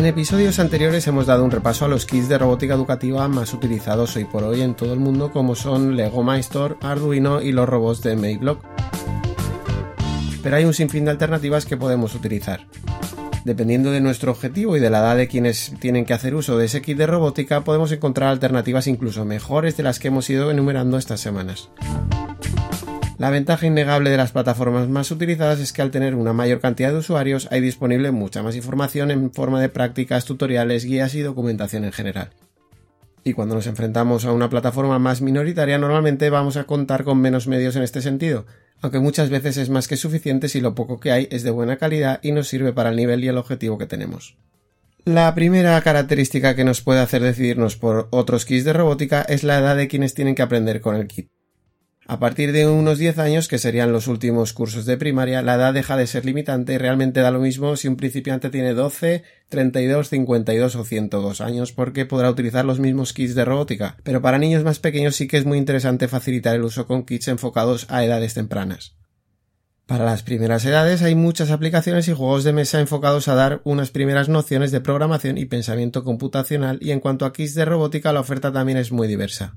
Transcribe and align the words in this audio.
En 0.00 0.06
episodios 0.06 0.58
anteriores 0.58 1.06
hemos 1.08 1.26
dado 1.26 1.44
un 1.44 1.50
repaso 1.50 1.84
a 1.84 1.88
los 1.88 2.06
kits 2.06 2.26
de 2.26 2.38
robótica 2.38 2.72
educativa 2.72 3.28
más 3.28 3.52
utilizados 3.52 4.16
hoy 4.16 4.24
por 4.24 4.44
hoy 4.44 4.62
en 4.62 4.72
todo 4.74 4.94
el 4.94 4.98
mundo 4.98 5.30
como 5.30 5.54
son 5.54 5.94
Lego 5.94 6.22
Maestor, 6.22 6.78
Arduino 6.80 7.42
y 7.42 7.52
los 7.52 7.68
robots 7.68 8.00
de 8.00 8.16
Mayblock. 8.16 8.64
Pero 10.42 10.56
hay 10.56 10.64
un 10.64 10.72
sinfín 10.72 11.04
de 11.04 11.10
alternativas 11.10 11.66
que 11.66 11.76
podemos 11.76 12.14
utilizar. 12.14 12.66
Dependiendo 13.44 13.90
de 13.90 14.00
nuestro 14.00 14.30
objetivo 14.30 14.74
y 14.74 14.80
de 14.80 14.88
la 14.88 15.00
edad 15.00 15.16
de 15.18 15.28
quienes 15.28 15.74
tienen 15.80 16.06
que 16.06 16.14
hacer 16.14 16.34
uso 16.34 16.56
de 16.56 16.64
ese 16.64 16.80
kit 16.80 16.96
de 16.96 17.06
robótica, 17.06 17.62
podemos 17.62 17.92
encontrar 17.92 18.30
alternativas 18.30 18.86
incluso 18.86 19.26
mejores 19.26 19.76
de 19.76 19.82
las 19.82 19.98
que 19.98 20.08
hemos 20.08 20.30
ido 20.30 20.50
enumerando 20.50 20.96
estas 20.96 21.20
semanas. 21.20 21.68
La 23.20 23.28
ventaja 23.28 23.66
innegable 23.66 24.08
de 24.08 24.16
las 24.16 24.32
plataformas 24.32 24.88
más 24.88 25.10
utilizadas 25.10 25.60
es 25.60 25.74
que 25.74 25.82
al 25.82 25.90
tener 25.90 26.14
una 26.14 26.32
mayor 26.32 26.58
cantidad 26.58 26.90
de 26.90 26.96
usuarios 26.96 27.48
hay 27.50 27.60
disponible 27.60 28.12
mucha 28.12 28.42
más 28.42 28.56
información 28.56 29.10
en 29.10 29.30
forma 29.30 29.60
de 29.60 29.68
prácticas, 29.68 30.24
tutoriales, 30.24 30.86
guías 30.86 31.14
y 31.14 31.20
documentación 31.20 31.84
en 31.84 31.92
general. 31.92 32.30
Y 33.22 33.34
cuando 33.34 33.54
nos 33.54 33.66
enfrentamos 33.66 34.24
a 34.24 34.32
una 34.32 34.48
plataforma 34.48 34.98
más 34.98 35.20
minoritaria 35.20 35.76
normalmente 35.76 36.30
vamos 36.30 36.56
a 36.56 36.64
contar 36.64 37.04
con 37.04 37.20
menos 37.20 37.46
medios 37.46 37.76
en 37.76 37.82
este 37.82 38.00
sentido, 38.00 38.46
aunque 38.80 39.00
muchas 39.00 39.28
veces 39.28 39.58
es 39.58 39.68
más 39.68 39.86
que 39.86 39.98
suficiente 39.98 40.48
si 40.48 40.62
lo 40.62 40.74
poco 40.74 40.98
que 40.98 41.12
hay 41.12 41.28
es 41.30 41.42
de 41.42 41.50
buena 41.50 41.76
calidad 41.76 42.20
y 42.22 42.32
nos 42.32 42.48
sirve 42.48 42.72
para 42.72 42.88
el 42.88 42.96
nivel 42.96 43.22
y 43.22 43.28
el 43.28 43.36
objetivo 43.36 43.76
que 43.76 43.84
tenemos. 43.84 44.38
La 45.04 45.34
primera 45.34 45.78
característica 45.82 46.56
que 46.56 46.64
nos 46.64 46.80
puede 46.80 47.00
hacer 47.00 47.20
decidirnos 47.20 47.76
por 47.76 48.08
otros 48.12 48.46
kits 48.46 48.64
de 48.64 48.72
robótica 48.72 49.20
es 49.20 49.44
la 49.44 49.58
edad 49.58 49.76
de 49.76 49.88
quienes 49.88 50.14
tienen 50.14 50.34
que 50.34 50.40
aprender 50.40 50.80
con 50.80 50.96
el 50.96 51.06
kit. 51.06 51.28
A 52.10 52.18
partir 52.18 52.50
de 52.50 52.66
unos 52.66 52.98
10 52.98 53.18
años, 53.18 53.46
que 53.46 53.58
serían 53.58 53.92
los 53.92 54.08
últimos 54.08 54.52
cursos 54.52 54.84
de 54.84 54.96
primaria, 54.96 55.42
la 55.42 55.54
edad 55.54 55.72
deja 55.72 55.96
de 55.96 56.08
ser 56.08 56.24
limitante 56.24 56.74
y 56.74 56.78
realmente 56.78 57.20
da 57.20 57.30
lo 57.30 57.38
mismo 57.38 57.76
si 57.76 57.86
un 57.86 57.94
principiante 57.94 58.50
tiene 58.50 58.74
12, 58.74 59.22
32, 59.48 60.08
52 60.08 60.74
o 60.74 60.84
102 60.84 61.40
años 61.40 61.70
porque 61.70 62.06
podrá 62.06 62.28
utilizar 62.28 62.64
los 62.64 62.80
mismos 62.80 63.12
kits 63.12 63.36
de 63.36 63.44
robótica. 63.44 63.96
Pero 64.02 64.20
para 64.20 64.38
niños 64.38 64.64
más 64.64 64.80
pequeños 64.80 65.14
sí 65.14 65.28
que 65.28 65.36
es 65.36 65.44
muy 65.44 65.56
interesante 65.56 66.08
facilitar 66.08 66.56
el 66.56 66.64
uso 66.64 66.88
con 66.88 67.04
kits 67.04 67.28
enfocados 67.28 67.86
a 67.88 68.04
edades 68.04 68.34
tempranas. 68.34 68.96
Para 69.86 70.04
las 70.04 70.24
primeras 70.24 70.64
edades 70.64 71.02
hay 71.02 71.14
muchas 71.14 71.52
aplicaciones 71.52 72.08
y 72.08 72.12
juegos 72.12 72.42
de 72.42 72.52
mesa 72.52 72.80
enfocados 72.80 73.28
a 73.28 73.36
dar 73.36 73.60
unas 73.62 73.92
primeras 73.92 74.28
nociones 74.28 74.72
de 74.72 74.80
programación 74.80 75.38
y 75.38 75.44
pensamiento 75.44 76.02
computacional 76.02 76.80
y 76.82 76.90
en 76.90 76.98
cuanto 76.98 77.24
a 77.24 77.32
kits 77.32 77.54
de 77.54 77.66
robótica 77.66 78.12
la 78.12 78.18
oferta 78.18 78.52
también 78.52 78.78
es 78.78 78.90
muy 78.90 79.06
diversa. 79.06 79.54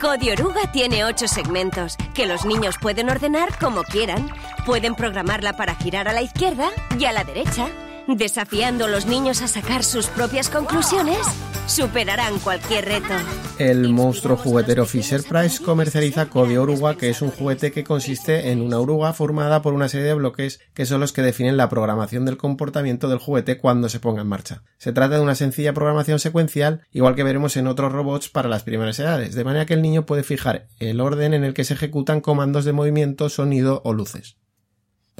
Cody 0.00 0.30
Oruga 0.30 0.72
tiene 0.72 1.04
ocho 1.04 1.28
segmentos 1.28 1.98
que 2.14 2.24
los 2.24 2.46
niños 2.46 2.76
pueden 2.80 3.10
ordenar 3.10 3.58
como 3.58 3.82
quieran. 3.82 4.32
Pueden 4.64 4.94
programarla 4.94 5.52
para 5.52 5.74
girar 5.74 6.08
a 6.08 6.14
la 6.14 6.22
izquierda 6.22 6.70
y 6.98 7.04
a 7.04 7.12
la 7.12 7.22
derecha. 7.22 7.68
Desafiando 8.16 8.86
a 8.86 8.88
los 8.88 9.06
niños 9.06 9.40
a 9.40 9.46
sacar 9.46 9.84
sus 9.84 10.08
propias 10.08 10.50
conclusiones, 10.50 11.18
superarán 11.66 12.40
cualquier 12.40 12.86
reto. 12.86 13.14
El 13.56 13.88
monstruo 13.88 14.36
juguetero 14.36 14.84
Fisher 14.84 15.22
Price 15.22 15.62
comercializa 15.62 16.26
Cody 16.26 16.56
Oruga, 16.56 16.96
que 16.96 17.08
es 17.08 17.22
un 17.22 17.30
juguete 17.30 17.70
que 17.70 17.84
consiste 17.84 18.50
en 18.50 18.62
una 18.62 18.80
oruga 18.80 19.12
formada 19.12 19.62
por 19.62 19.74
una 19.74 19.88
serie 19.88 20.08
de 20.08 20.14
bloques 20.14 20.58
que 20.74 20.86
son 20.86 20.98
los 20.98 21.12
que 21.12 21.22
definen 21.22 21.56
la 21.56 21.68
programación 21.68 22.24
del 22.24 22.36
comportamiento 22.36 23.08
del 23.08 23.20
juguete 23.20 23.58
cuando 23.58 23.88
se 23.88 24.00
ponga 24.00 24.22
en 24.22 24.28
marcha. 24.28 24.64
Se 24.78 24.92
trata 24.92 25.14
de 25.14 25.22
una 25.22 25.36
sencilla 25.36 25.72
programación 25.72 26.18
secuencial, 26.18 26.80
igual 26.90 27.14
que 27.14 27.22
veremos 27.22 27.56
en 27.56 27.68
otros 27.68 27.92
robots 27.92 28.28
para 28.28 28.48
las 28.48 28.64
primeras 28.64 28.98
edades, 28.98 29.36
de 29.36 29.44
manera 29.44 29.66
que 29.66 29.74
el 29.74 29.82
niño 29.82 30.04
puede 30.04 30.24
fijar 30.24 30.66
el 30.80 31.00
orden 31.00 31.32
en 31.32 31.44
el 31.44 31.54
que 31.54 31.64
se 31.64 31.74
ejecutan 31.74 32.20
comandos 32.20 32.64
de 32.64 32.72
movimiento, 32.72 33.28
sonido 33.28 33.82
o 33.84 33.92
luces. 33.92 34.36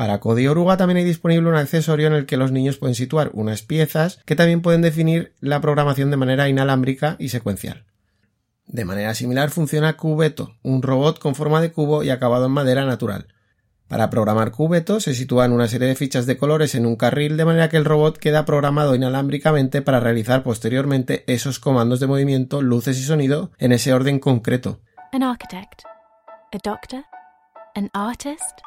Para 0.01 0.19
Cody 0.19 0.47
Oruga 0.47 0.79
también 0.79 0.97
hay 0.97 1.05
disponible 1.05 1.51
un 1.51 1.57
accesorio 1.57 2.07
en 2.07 2.15
el 2.15 2.25
que 2.25 2.39
los 2.39 2.53
niños 2.53 2.79
pueden 2.79 2.95
situar 2.95 3.29
unas 3.35 3.61
piezas 3.61 4.19
que 4.25 4.35
también 4.35 4.63
pueden 4.63 4.81
definir 4.81 5.35
la 5.41 5.61
programación 5.61 6.11
de 6.11 6.17
manera 6.17 6.49
inalámbrica 6.49 7.17
y 7.19 7.29
secuencial. 7.29 7.85
De 8.67 8.87
manera 8.87 9.13
similar 9.13 9.51
funciona 9.51 9.99
Cubeto, 9.99 10.57
un 10.63 10.81
robot 10.81 11.19
con 11.19 11.35
forma 11.35 11.61
de 11.61 11.71
cubo 11.71 12.03
y 12.03 12.09
acabado 12.09 12.47
en 12.47 12.53
madera 12.53 12.87
natural. 12.87 13.29
Para 13.89 14.09
programar 14.09 14.53
Cubeto 14.53 15.01
se 15.01 15.15
sitúan 15.15 15.53
una 15.53 15.69
serie 15.69 15.89
de 15.89 15.97
fichas 15.97 16.25
de 16.25 16.39
colores 16.39 16.75
en 16.75 16.87
un 16.87 16.97
carril 16.97 17.37
de 17.37 17.45
manera 17.45 17.69
que 17.69 17.77
el 17.77 17.85
robot 17.85 18.17
queda 18.17 18.47
programado 18.47 18.95
inalámbricamente 18.95 19.83
para 19.83 20.01
realizar 20.01 20.43
posteriormente 20.43 21.25
esos 21.27 21.61
comandos 21.61 22.01
de 22.01 22.07
movimiento, 22.07 22.63
luces 22.63 22.99
y 22.99 23.03
sonido 23.03 23.51
en 23.59 23.73
ese 23.73 23.93
orden 23.93 24.19
concreto. 24.19 24.81
An 25.13 25.23
architect, 25.23 25.83
a 26.55 26.59
doctor, 26.65 27.05
an 27.75 27.91
artist. 27.93 28.63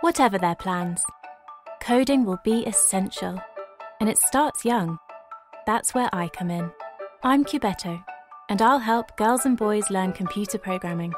Whatever 0.00 0.38
their 0.38 0.54
plans, 0.54 1.02
coding 1.84 2.24
will 2.24 2.38
be 2.44 2.64
essential. 2.68 3.34
And 4.00 4.08
it 4.08 4.16
starts 4.16 4.64
young. 4.64 4.96
That's 5.66 5.92
where 5.92 6.08
I 6.12 6.28
come 6.28 6.52
in. 6.52 6.70
I'm 7.24 7.44
Cubeto, 7.44 8.04
and 8.48 8.62
I'll 8.62 8.78
help 8.78 9.16
girls 9.16 9.44
and 9.44 9.58
boys 9.58 9.90
learn 9.90 10.12
computer 10.12 10.60
programming. 10.60 11.14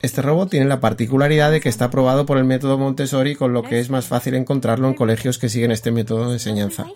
Este 0.00 0.22
robot 0.22 0.48
tiene 0.48 0.64
la 0.64 0.80
particularidad 0.80 1.50
de 1.50 1.60
que 1.60 1.68
está 1.68 1.84
aprobado 1.84 2.24
por 2.24 2.38
el 2.38 2.44
método 2.44 2.78
Montessori, 2.78 3.36
con 3.36 3.52
lo 3.52 3.62
que 3.62 3.80
es 3.80 3.90
más 3.90 4.06
fácil 4.06 4.34
encontrarlo 4.34 4.88
en 4.88 4.94
colegios 4.94 5.38
que 5.38 5.50
siguen 5.50 5.70
este 5.70 5.90
método 5.90 6.28
de 6.28 6.32
enseñanza. 6.32 6.86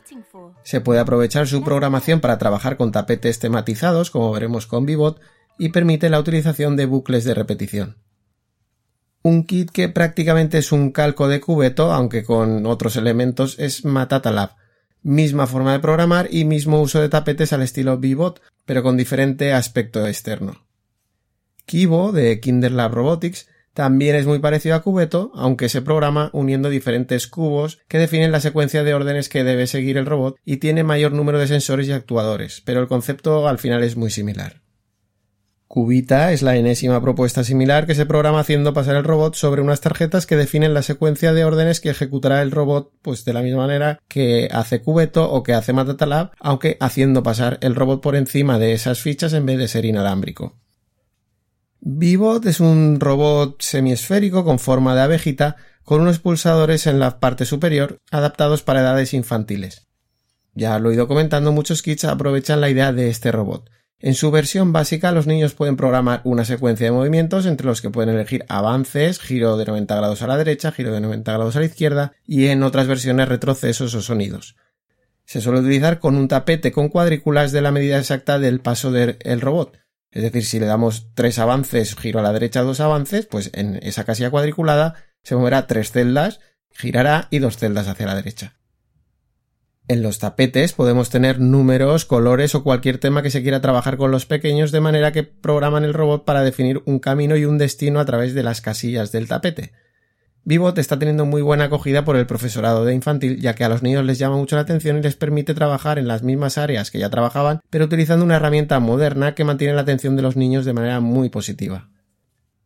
Se 0.62 0.80
puede 0.80 1.00
aprovechar 1.00 1.46
su 1.46 1.62
programación 1.62 2.20
para 2.20 2.38
trabajar 2.38 2.78
con 2.78 2.92
tapetes 2.92 3.38
tematizados, 3.38 4.10
como 4.10 4.32
veremos 4.32 4.66
con 4.66 4.86
Vivot, 4.86 5.20
y 5.58 5.68
permite 5.68 6.08
la 6.08 6.18
utilización 6.18 6.76
de 6.76 6.86
bucles 6.86 7.24
de 7.24 7.34
repetición 7.34 8.07
un 9.28 9.44
kit 9.44 9.70
que 9.70 9.88
prácticamente 9.88 10.58
es 10.58 10.72
un 10.72 10.90
calco 10.90 11.28
de 11.28 11.40
cubeto, 11.40 11.92
aunque 11.92 12.24
con 12.24 12.66
otros 12.66 12.96
elementos, 12.96 13.56
es 13.58 13.84
Matata 13.84 14.32
Lab. 14.32 14.56
Misma 15.02 15.46
forma 15.46 15.72
de 15.72 15.80
programar 15.80 16.28
y 16.30 16.44
mismo 16.44 16.80
uso 16.80 17.00
de 17.00 17.08
tapetes 17.08 17.52
al 17.52 17.62
estilo 17.62 17.98
Vbot, 17.98 18.40
pero 18.64 18.82
con 18.82 18.96
diferente 18.96 19.52
aspecto 19.52 20.06
externo. 20.06 20.66
Kibo, 21.66 22.12
de 22.12 22.40
Kinder 22.40 22.72
Lab 22.72 22.94
Robotics, 22.94 23.46
también 23.74 24.16
es 24.16 24.26
muy 24.26 24.40
parecido 24.40 24.74
a 24.74 24.82
Cubeto, 24.82 25.30
aunque 25.34 25.68
se 25.68 25.82
programa 25.82 26.30
uniendo 26.32 26.68
diferentes 26.68 27.28
cubos 27.28 27.78
que 27.86 27.98
definen 27.98 28.32
la 28.32 28.40
secuencia 28.40 28.82
de 28.82 28.94
órdenes 28.94 29.28
que 29.28 29.44
debe 29.44 29.68
seguir 29.68 29.98
el 29.98 30.06
robot 30.06 30.36
y 30.44 30.56
tiene 30.56 30.82
mayor 30.82 31.12
número 31.12 31.38
de 31.38 31.46
sensores 31.46 31.86
y 31.86 31.92
actuadores, 31.92 32.60
pero 32.64 32.80
el 32.80 32.88
concepto 32.88 33.46
al 33.46 33.58
final 33.58 33.84
es 33.84 33.96
muy 33.96 34.10
similar. 34.10 34.62
Cubita 35.68 36.32
es 36.32 36.40
la 36.40 36.56
enésima 36.56 37.02
propuesta 37.02 37.44
similar 37.44 37.86
que 37.86 37.94
se 37.94 38.06
programa 38.06 38.40
haciendo 38.40 38.72
pasar 38.72 38.96
el 38.96 39.04
robot 39.04 39.34
sobre 39.34 39.60
unas 39.60 39.82
tarjetas 39.82 40.24
que 40.24 40.36
definen 40.36 40.72
la 40.72 40.80
secuencia 40.80 41.34
de 41.34 41.44
órdenes 41.44 41.80
que 41.80 41.90
ejecutará 41.90 42.40
el 42.40 42.52
robot, 42.52 42.90
pues 43.02 43.26
de 43.26 43.34
la 43.34 43.42
misma 43.42 43.66
manera 43.66 44.00
que 44.08 44.48
hace 44.50 44.80
Cubeto 44.80 45.30
o 45.30 45.42
que 45.42 45.52
hace 45.52 45.74
Matatalab, 45.74 46.30
aunque 46.40 46.78
haciendo 46.80 47.22
pasar 47.22 47.58
el 47.60 47.74
robot 47.74 48.00
por 48.00 48.16
encima 48.16 48.58
de 48.58 48.72
esas 48.72 49.00
fichas 49.00 49.34
en 49.34 49.44
vez 49.44 49.58
de 49.58 49.68
ser 49.68 49.84
inalámbrico. 49.84 50.56
Vivot 51.80 52.46
es 52.46 52.60
un 52.60 52.98
robot 52.98 53.60
semiesférico 53.60 54.44
con 54.44 54.58
forma 54.58 54.94
de 54.94 55.02
abejita 55.02 55.56
con 55.84 56.00
unos 56.00 56.18
pulsadores 56.18 56.86
en 56.86 56.98
la 56.98 57.20
parte 57.20 57.44
superior 57.44 57.98
adaptados 58.10 58.62
para 58.62 58.80
edades 58.80 59.12
infantiles. 59.12 59.86
Ya 60.54 60.78
lo 60.78 60.90
he 60.90 60.94
ido 60.94 61.08
comentando, 61.08 61.52
muchos 61.52 61.82
kits 61.82 62.04
aprovechan 62.04 62.62
la 62.62 62.70
idea 62.70 62.92
de 62.94 63.10
este 63.10 63.32
robot. 63.32 63.70
En 64.00 64.14
su 64.14 64.30
versión 64.30 64.72
básica, 64.72 65.10
los 65.10 65.26
niños 65.26 65.54
pueden 65.54 65.76
programar 65.76 66.20
una 66.22 66.44
secuencia 66.44 66.86
de 66.86 66.92
movimientos 66.92 67.46
entre 67.46 67.66
los 67.66 67.82
que 67.82 67.90
pueden 67.90 68.14
elegir 68.14 68.44
avances, 68.48 69.18
giro 69.18 69.56
de 69.56 69.64
90 69.64 69.96
grados 69.96 70.22
a 70.22 70.28
la 70.28 70.36
derecha, 70.36 70.70
giro 70.70 70.92
de 70.92 71.00
90 71.00 71.32
grados 71.32 71.56
a 71.56 71.60
la 71.60 71.66
izquierda 71.66 72.12
y 72.24 72.46
en 72.46 72.62
otras 72.62 72.86
versiones 72.86 73.28
retrocesos 73.28 73.94
o 73.96 74.00
sonidos. 74.00 74.54
Se 75.24 75.40
suele 75.40 75.60
utilizar 75.60 75.98
con 75.98 76.16
un 76.16 76.28
tapete 76.28 76.70
con 76.70 76.90
cuadrículas 76.90 77.50
de 77.50 77.60
la 77.60 77.72
medida 77.72 77.98
exacta 77.98 78.38
del 78.38 78.60
paso 78.60 78.92
del 78.92 79.40
robot. 79.40 79.76
Es 80.12 80.22
decir, 80.22 80.44
si 80.44 80.60
le 80.60 80.66
damos 80.66 81.08
tres 81.14 81.40
avances, 81.40 81.96
giro 81.96 82.20
a 82.20 82.22
la 82.22 82.32
derecha 82.32 82.62
dos 82.62 82.78
avances, 82.78 83.26
pues 83.26 83.50
en 83.52 83.80
esa 83.82 84.04
casilla 84.04 84.30
cuadriculada 84.30 84.94
se 85.24 85.34
moverá 85.34 85.66
tres 85.66 85.90
celdas, 85.90 86.38
girará 86.70 87.26
y 87.30 87.40
dos 87.40 87.56
celdas 87.56 87.88
hacia 87.88 88.06
la 88.06 88.14
derecha. 88.14 88.57
En 89.88 90.02
los 90.02 90.18
tapetes 90.18 90.74
podemos 90.74 91.08
tener 91.08 91.40
números, 91.40 92.04
colores 92.04 92.54
o 92.54 92.62
cualquier 92.62 92.98
tema 92.98 93.22
que 93.22 93.30
se 93.30 93.40
quiera 93.40 93.62
trabajar 93.62 93.96
con 93.96 94.10
los 94.10 94.26
pequeños 94.26 94.70
de 94.70 94.82
manera 94.82 95.12
que 95.12 95.22
programan 95.22 95.82
el 95.82 95.94
robot 95.94 96.26
para 96.26 96.42
definir 96.42 96.82
un 96.84 96.98
camino 96.98 97.38
y 97.38 97.46
un 97.46 97.56
destino 97.56 97.98
a 97.98 98.04
través 98.04 98.34
de 98.34 98.42
las 98.42 98.60
casillas 98.60 99.12
del 99.12 99.28
tapete. 99.28 99.72
Vivot 100.44 100.76
está 100.76 100.98
teniendo 100.98 101.24
muy 101.24 101.40
buena 101.40 101.64
acogida 101.64 102.04
por 102.04 102.16
el 102.16 102.26
profesorado 102.26 102.84
de 102.84 102.94
infantil, 102.94 103.40
ya 103.40 103.54
que 103.54 103.64
a 103.64 103.70
los 103.70 103.82
niños 103.82 104.04
les 104.04 104.18
llama 104.18 104.36
mucho 104.36 104.56
la 104.56 104.62
atención 104.62 104.98
y 104.98 105.02
les 105.02 105.16
permite 105.16 105.54
trabajar 105.54 105.98
en 105.98 106.06
las 106.06 106.22
mismas 106.22 106.58
áreas 106.58 106.90
que 106.90 106.98
ya 106.98 107.08
trabajaban, 107.08 107.60
pero 107.70 107.86
utilizando 107.86 108.26
una 108.26 108.36
herramienta 108.36 108.78
moderna 108.80 109.34
que 109.34 109.44
mantiene 109.44 109.72
la 109.72 109.82
atención 109.82 110.16
de 110.16 110.22
los 110.22 110.36
niños 110.36 110.66
de 110.66 110.74
manera 110.74 111.00
muy 111.00 111.30
positiva. 111.30 111.88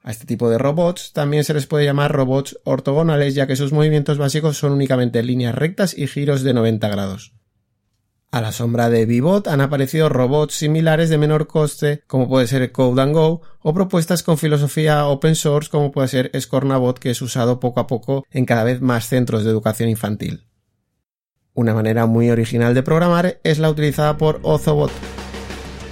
A 0.04 0.10
este 0.10 0.26
tipo 0.26 0.50
de 0.50 0.58
robots 0.58 1.12
también 1.12 1.44
se 1.44 1.54
les 1.54 1.66
puede 1.66 1.84
llamar 1.84 2.12
robots 2.12 2.58
ortogonales 2.64 3.34
ya 3.34 3.46
que 3.46 3.54
sus 3.54 3.72
movimientos 3.72 4.18
básicos 4.18 4.58
son 4.58 4.72
únicamente 4.72 5.22
líneas 5.22 5.54
rectas 5.54 5.96
y 5.96 6.08
giros 6.08 6.42
de 6.42 6.54
90 6.54 6.88
grados. 6.88 7.34
A 8.32 8.40
la 8.40 8.50
sombra 8.50 8.88
de 8.88 9.04
Vivot 9.04 9.46
han 9.46 9.60
aparecido 9.60 10.08
robots 10.08 10.54
similares 10.54 11.08
de 11.08 11.18
menor 11.18 11.46
coste 11.46 12.02
como 12.06 12.28
puede 12.28 12.46
ser 12.48 12.72
Code 12.72 13.12
Go 13.12 13.42
o 13.60 13.74
propuestas 13.74 14.22
con 14.22 14.38
filosofía 14.38 15.06
open 15.06 15.36
source 15.36 15.70
como 15.70 15.92
puede 15.92 16.08
ser 16.08 16.32
Scornabot 16.40 16.98
que 16.98 17.10
es 17.10 17.22
usado 17.22 17.60
poco 17.60 17.78
a 17.78 17.86
poco 17.86 18.24
en 18.30 18.44
cada 18.44 18.64
vez 18.64 18.80
más 18.80 19.06
centros 19.06 19.44
de 19.44 19.50
educación 19.50 19.88
infantil. 19.88 20.48
Una 21.54 21.74
manera 21.74 22.06
muy 22.06 22.30
original 22.30 22.74
de 22.74 22.82
programar 22.82 23.38
es 23.44 23.58
la 23.58 23.70
utilizada 23.70 24.16
por 24.16 24.40
Ozobot. 24.42 24.90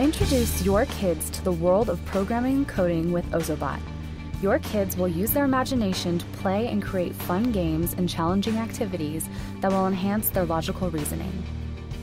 Introduce 0.03 0.65
your 0.65 0.87
kids 0.99 1.31
to 1.31 1.43
the 1.43 1.51
world 1.51 1.91
of 1.91 2.01
programming 2.11 2.65
coding 2.65 3.13
with 3.13 3.25
Ozobot. 3.35 4.00
Your 4.43 4.59
kids 4.59 4.97
will 4.97 5.09
use 5.09 5.33
their 5.33 5.45
imagination 5.45 6.19
to 6.19 6.25
play 6.41 6.67
and 6.67 6.83
create 6.83 7.15
fun 7.15 7.53
games 7.53 7.95
and 7.99 8.09
challenging 8.09 8.57
activities 8.57 9.29
that 9.61 9.71
will 9.71 9.87
enhance 9.87 10.31
their 10.31 10.47
logical 10.47 10.89
reasoning. 10.89 11.31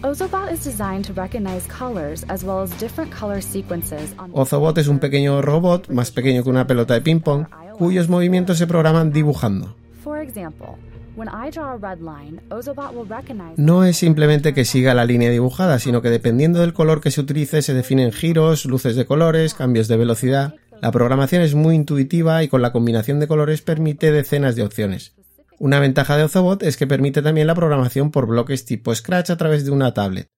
Ozobot 0.04 0.51
is 0.51 0.63
designed 0.63 1.06
to 1.06 1.13
recognize 1.13 1.66
colors 1.66 2.24
as 2.30 2.44
well 2.44 2.62
as 2.62 2.69
different 2.78 3.12
color 3.12 3.42
sequences 3.42 4.13
on 4.19 4.31
Ozobot 4.34 4.78
es 4.78 4.88
un 4.88 5.00
pequeño 5.00 5.42
robot, 5.42 5.88
más 5.89 6.12
pequeño 6.12 6.44
que 6.44 6.51
una 6.51 6.68
pelota 6.68 6.94
de 6.94 7.01
ping-pong, 7.01 7.48
cuyos 7.80 8.07
movimientos 8.07 8.60
se 8.60 8.68
programan 8.68 9.12
dibujando. 9.12 9.75
For 10.04 10.22
example, 10.22 10.78
when 11.16 11.30
I 11.30 11.50
draw 11.50 11.74
a 11.74 11.78
red 11.78 12.01
line, 12.01 12.40
Ozobot 12.51 12.94
will 12.94 13.07
recognize 13.10 13.56
No 13.57 13.83
es 13.83 13.98
simplemente 13.98 14.54
que 14.54 14.63
siga 14.63 14.94
la 14.94 15.06
línea 15.06 15.31
dibujada, 15.31 15.80
sino 15.80 16.04
que 16.04 16.12
dependiendo 16.12 16.60
del 16.60 16.74
color 16.74 17.01
que 17.01 17.10
se 17.10 17.22
utilice 17.22 17.63
se 17.63 17.74
definen 17.74 18.12
giros, 18.12 18.66
luces 18.66 18.95
de 18.95 19.07
colores, 19.07 19.56
cambios 19.56 19.88
de 19.88 19.98
velocidad. 19.98 20.54
La 20.82 20.92
programación 20.92 21.42
es 21.42 21.56
muy 21.56 21.76
intuitiva 21.76 22.44
y 22.44 22.48
con 22.48 22.62
la 22.62 22.72
combinación 22.72 23.20
de 23.20 23.28
colores 23.28 23.62
permite 23.62 24.12
decenas 24.12 24.56
de 24.56 24.64
opciones. 24.64 25.14
Una 25.60 25.80
ventaja 25.80 26.16
de 26.18 26.24
Ozobot 26.24 26.62
es 26.62 26.78
que 26.78 26.86
permite 26.86 27.22
también 27.22 27.48
la 27.48 27.56
programación 27.56 28.12
por 28.12 28.28
bloques 28.28 28.66
tipo 28.66 28.94
Scratch 28.94 29.32
a 29.32 29.38
través 29.38 29.66
de 29.66 29.72
una 29.72 29.94
tablet. 29.94 30.30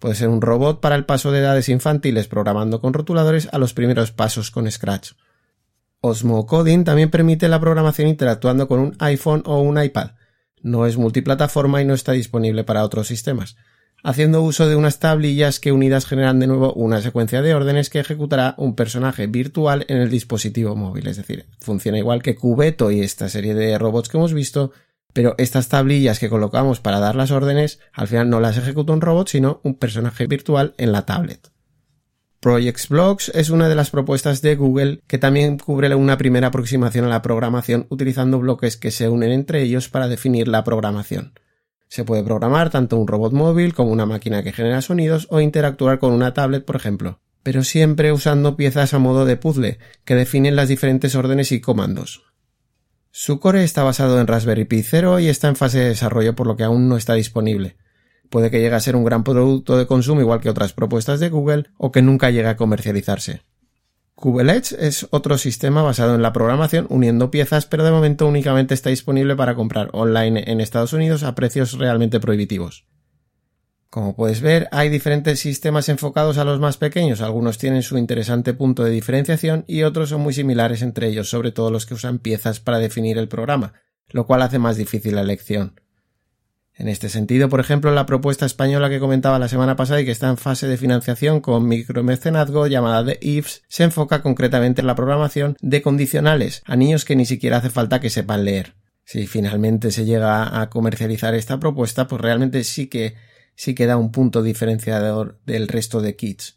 Puede 0.00 0.16
ser 0.16 0.28
un 0.28 0.40
robot 0.40 0.80
para 0.80 0.96
el 0.96 1.04
paso 1.04 1.30
de 1.30 1.38
edades 1.38 1.68
infantiles 1.68 2.26
programando 2.26 2.80
con 2.80 2.92
rotuladores 2.92 3.48
a 3.52 3.58
los 3.58 3.72
primeros 3.72 4.10
pasos 4.10 4.50
con 4.50 4.70
Scratch. 4.70 5.12
Osmo 6.00 6.44
Coding 6.44 6.84
también 6.84 7.10
permite 7.10 7.48
la 7.48 7.60
programación 7.60 8.08
interactuando 8.08 8.66
con 8.66 8.80
un 8.80 8.96
iPhone 8.98 9.42
o 9.46 9.60
un 9.60 9.82
iPad. 9.82 10.10
No 10.60 10.86
es 10.86 10.96
multiplataforma 10.96 11.80
y 11.80 11.84
no 11.84 11.94
está 11.94 12.12
disponible 12.12 12.64
para 12.64 12.84
otros 12.84 13.06
sistemas 13.06 13.56
haciendo 14.04 14.42
uso 14.42 14.68
de 14.68 14.76
unas 14.76 15.00
tablillas 15.00 15.58
que 15.58 15.72
unidas 15.72 16.04
generan 16.04 16.38
de 16.38 16.46
nuevo 16.46 16.74
una 16.74 17.00
secuencia 17.00 17.40
de 17.40 17.54
órdenes 17.54 17.88
que 17.88 17.98
ejecutará 17.98 18.54
un 18.58 18.76
personaje 18.76 19.26
virtual 19.26 19.86
en 19.88 19.96
el 19.96 20.10
dispositivo 20.10 20.76
móvil. 20.76 21.08
Es 21.08 21.16
decir, 21.16 21.46
funciona 21.58 21.98
igual 21.98 22.22
que 22.22 22.36
Cubeto 22.36 22.90
y 22.90 23.00
esta 23.00 23.30
serie 23.30 23.54
de 23.54 23.78
robots 23.78 24.10
que 24.10 24.18
hemos 24.18 24.34
visto, 24.34 24.72
pero 25.14 25.34
estas 25.38 25.68
tablillas 25.68 26.18
que 26.18 26.28
colocamos 26.28 26.80
para 26.80 27.00
dar 27.00 27.16
las 27.16 27.30
órdenes, 27.30 27.80
al 27.94 28.06
final 28.06 28.28
no 28.28 28.40
las 28.40 28.58
ejecuta 28.58 28.92
un 28.92 29.00
robot, 29.00 29.28
sino 29.28 29.60
un 29.64 29.74
personaje 29.74 30.26
virtual 30.26 30.74
en 30.76 30.92
la 30.92 31.06
tablet. 31.06 31.50
Projects 32.40 32.90
Blocks 32.90 33.30
es 33.34 33.48
una 33.48 33.70
de 33.70 33.74
las 33.74 33.88
propuestas 33.88 34.42
de 34.42 34.54
Google 34.54 35.00
que 35.06 35.16
también 35.16 35.56
cubre 35.56 35.94
una 35.94 36.18
primera 36.18 36.48
aproximación 36.48 37.06
a 37.06 37.08
la 37.08 37.22
programación 37.22 37.86
utilizando 37.88 38.38
bloques 38.38 38.76
que 38.76 38.90
se 38.90 39.08
unen 39.08 39.32
entre 39.32 39.62
ellos 39.62 39.88
para 39.88 40.08
definir 40.08 40.46
la 40.46 40.62
programación. 40.62 41.32
Se 41.94 42.02
puede 42.02 42.24
programar 42.24 42.70
tanto 42.70 42.96
un 42.96 43.06
robot 43.06 43.32
móvil 43.32 43.72
como 43.72 43.92
una 43.92 44.04
máquina 44.04 44.42
que 44.42 44.52
genera 44.52 44.82
sonidos 44.82 45.28
o 45.30 45.40
interactuar 45.40 46.00
con 46.00 46.12
una 46.12 46.34
tablet, 46.34 46.64
por 46.64 46.74
ejemplo, 46.74 47.20
pero 47.44 47.62
siempre 47.62 48.10
usando 48.10 48.56
piezas 48.56 48.94
a 48.94 48.98
modo 48.98 49.24
de 49.24 49.36
puzzle 49.36 49.78
que 50.04 50.16
definen 50.16 50.56
las 50.56 50.66
diferentes 50.66 51.14
órdenes 51.14 51.52
y 51.52 51.60
comandos. 51.60 52.24
Su 53.12 53.38
core 53.38 53.62
está 53.62 53.84
basado 53.84 54.20
en 54.20 54.26
Raspberry 54.26 54.64
Pi 54.64 54.82
0 54.82 55.20
y 55.20 55.28
está 55.28 55.46
en 55.46 55.54
fase 55.54 55.78
de 55.78 55.88
desarrollo 55.90 56.34
por 56.34 56.48
lo 56.48 56.56
que 56.56 56.64
aún 56.64 56.88
no 56.88 56.96
está 56.96 57.14
disponible. 57.14 57.76
Puede 58.28 58.50
que 58.50 58.58
llegue 58.58 58.74
a 58.74 58.80
ser 58.80 58.96
un 58.96 59.04
gran 59.04 59.22
producto 59.22 59.78
de 59.78 59.86
consumo 59.86 60.20
igual 60.20 60.40
que 60.40 60.50
otras 60.50 60.72
propuestas 60.72 61.20
de 61.20 61.28
Google 61.28 61.66
o 61.78 61.92
que 61.92 62.02
nunca 62.02 62.30
llegue 62.30 62.48
a 62.48 62.56
comercializarse. 62.56 63.42
Kubeletz 64.14 64.72
es 64.72 65.08
otro 65.10 65.38
sistema 65.38 65.82
basado 65.82 66.14
en 66.14 66.22
la 66.22 66.32
programación 66.32 66.86
uniendo 66.88 67.30
piezas, 67.30 67.66
pero 67.66 67.84
de 67.84 67.90
momento 67.90 68.26
únicamente 68.26 68.72
está 68.72 68.90
disponible 68.90 69.34
para 69.34 69.54
comprar 69.54 69.90
online 69.92 70.44
en 70.46 70.60
Estados 70.60 70.92
Unidos 70.92 71.24
a 71.24 71.34
precios 71.34 71.72
realmente 71.78 72.20
prohibitivos. 72.20 72.86
Como 73.90 74.16
puedes 74.16 74.40
ver, 74.40 74.68
hay 74.72 74.88
diferentes 74.88 75.40
sistemas 75.40 75.88
enfocados 75.88 76.38
a 76.38 76.44
los 76.44 76.58
más 76.58 76.78
pequeños, 76.78 77.20
algunos 77.20 77.58
tienen 77.58 77.82
su 77.82 77.98
interesante 77.98 78.54
punto 78.54 78.82
de 78.82 78.90
diferenciación 78.90 79.64
y 79.68 79.82
otros 79.82 80.08
son 80.08 80.20
muy 80.20 80.32
similares 80.32 80.82
entre 80.82 81.08
ellos, 81.08 81.28
sobre 81.28 81.52
todo 81.52 81.70
los 81.70 81.86
que 81.86 81.94
usan 81.94 82.18
piezas 82.18 82.60
para 82.60 82.78
definir 82.78 83.18
el 83.18 83.28
programa, 83.28 83.74
lo 84.08 84.26
cual 84.26 84.42
hace 84.42 84.58
más 84.58 84.76
difícil 84.76 85.14
la 85.14 85.20
elección. 85.20 85.80
En 86.76 86.88
este 86.88 87.08
sentido, 87.08 87.48
por 87.48 87.60
ejemplo, 87.60 87.92
la 87.92 88.04
propuesta 88.04 88.46
española 88.46 88.90
que 88.90 88.98
comentaba 88.98 89.38
la 89.38 89.48
semana 89.48 89.76
pasada 89.76 90.00
y 90.00 90.04
que 90.04 90.10
está 90.10 90.28
en 90.28 90.36
fase 90.36 90.66
de 90.66 90.76
financiación 90.76 91.40
con 91.40 91.68
micromecenazgo 91.68 92.66
llamada 92.66 93.04
The 93.04 93.18
IFS 93.20 93.62
se 93.68 93.84
enfoca 93.84 94.22
concretamente 94.22 94.80
en 94.80 94.88
la 94.88 94.96
programación 94.96 95.56
de 95.60 95.82
condicionales 95.82 96.62
a 96.66 96.74
niños 96.74 97.04
que 97.04 97.14
ni 97.14 97.26
siquiera 97.26 97.58
hace 97.58 97.70
falta 97.70 98.00
que 98.00 98.10
sepan 98.10 98.44
leer. 98.44 98.74
Si 99.04 99.26
finalmente 99.26 99.92
se 99.92 100.04
llega 100.04 100.60
a 100.60 100.68
comercializar 100.68 101.34
esta 101.34 101.60
propuesta, 101.60 102.08
pues 102.08 102.20
realmente 102.20 102.64
sí 102.64 102.88
que 102.88 103.14
sí 103.54 103.74
que 103.74 103.86
da 103.86 103.96
un 103.96 104.10
punto 104.10 104.42
diferenciador 104.42 105.38
del 105.46 105.68
resto 105.68 106.00
de 106.00 106.16
kits. 106.16 106.56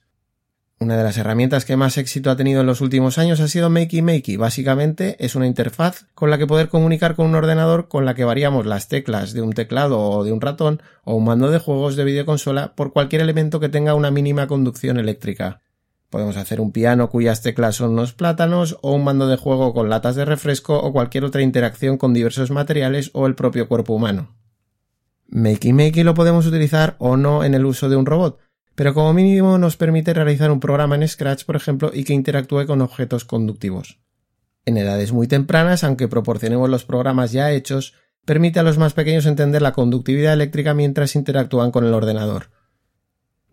Una 0.80 0.96
de 0.96 1.04
las 1.04 1.18
herramientas 1.18 1.66
que 1.66 1.76
más 1.76 1.98
éxito 1.98 2.30
ha 2.30 2.36
tenido 2.36 2.62
en 2.62 2.68
los 2.68 2.82
últimos 2.82 3.18
años 3.18 3.40
ha 3.40 3.48
sido 3.48 3.72
Makey 3.72 4.04
Makey. 4.04 4.38
Básicamente 4.38 5.16
es 5.20 5.34
una 5.34 5.48
interfaz 5.48 6.06
con 6.14 6.30
la 6.30 6.38
que 6.38 6.46
poder 6.46 6.70
comunicar 6.70 7.16
con 7.16 7.26
un 7.26 7.34
ordenador 7.34 7.88
con 7.88 8.06
la 8.06 8.14
que 8.14 8.26
variamos 8.26 8.68
las 8.68 8.88
teclas 8.88 9.34
de 9.34 9.42
un 9.42 9.54
teclado 9.54 10.00
o 10.00 10.24
de 10.24 10.32
un 10.32 10.40
ratón 10.40 10.84
o 11.04 11.16
un 11.16 11.26
mando 11.26 11.50
de 11.50 11.58
juegos 11.58 11.96
de 11.96 12.04
videoconsola 12.04 12.76
por 12.76 12.94
cualquier 12.94 13.24
elemento 13.24 13.60
que 13.60 13.70
tenga 13.70 13.96
una 13.96 14.12
mínima 14.12 14.46
conducción 14.46 15.00
eléctrica. 15.00 15.62
Podemos 16.12 16.38
hacer 16.38 16.62
un 16.62 16.72
piano 16.72 17.10
cuyas 17.10 17.42
teclas 17.42 17.76
son 17.76 17.94
unos 17.94 18.14
plátanos 18.14 18.78
o 18.84 18.94
un 18.94 19.04
mando 19.04 19.28
de 19.28 19.36
juego 19.36 19.74
con 19.74 19.90
latas 19.90 20.16
de 20.16 20.26
refresco 20.26 20.78
o 20.80 20.94
cualquier 20.94 21.26
otra 21.26 21.42
interacción 21.42 21.98
con 21.98 22.14
diversos 22.14 22.52
materiales 22.52 23.10
o 23.14 23.26
el 23.26 23.34
propio 23.34 23.68
cuerpo 23.68 23.94
humano. 23.94 24.36
Makey 25.30 25.74
Makey 25.74 26.04
lo 26.04 26.14
podemos 26.14 26.46
utilizar 26.46 26.96
o 27.00 27.18
no 27.18 27.44
en 27.44 27.56
el 27.56 27.66
uso 27.66 27.90
de 27.90 27.96
un 27.96 28.06
robot, 28.06 28.40
pero 28.78 28.94
como 28.94 29.12
mínimo 29.12 29.58
nos 29.58 29.76
permite 29.76 30.14
realizar 30.14 30.52
un 30.52 30.60
programa 30.60 30.94
en 30.94 31.08
Scratch, 31.08 31.46
por 31.46 31.56
ejemplo, 31.56 31.90
y 31.92 32.04
que 32.04 32.14
interactúe 32.14 32.68
con 32.68 32.84
objetos 32.84 33.26
conductivos. 33.26 33.98
En 34.68 34.78
edades 34.78 35.12
muy 35.12 35.28
tempranas, 35.28 35.84
aunque 35.84 36.08
proporcionemos 36.08 36.70
los 36.70 36.86
programas 36.86 37.32
ya 37.32 37.52
hechos, 37.52 37.96
permite 38.24 38.60
a 38.60 38.64
los 38.64 38.78
más 38.78 38.94
pequeños 38.94 39.26
entender 39.26 39.64
la 39.64 39.72
conductividad 39.72 40.34
eléctrica 40.34 40.76
mientras 40.76 41.16
interactúan 41.16 41.72
con 41.72 41.86
el 41.86 41.94
ordenador. 41.96 42.52